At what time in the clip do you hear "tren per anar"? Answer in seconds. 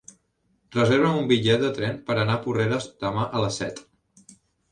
1.75-2.37